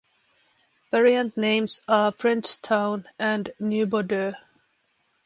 Variant 0.89 1.37
names 1.37 1.81
are 1.87 2.11
"French 2.11 2.59
Town" 2.59 3.05
and 3.19 3.53
"New 3.59 3.85
Bordeaux". 3.85 4.33